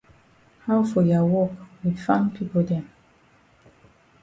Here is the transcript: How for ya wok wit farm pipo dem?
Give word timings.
How 0.65 0.81
for 0.91 1.03
ya 1.11 1.19
wok 1.31 1.51
wit 1.81 1.97
farm 2.05 2.25
pipo 2.35 2.59
dem? 2.69 2.85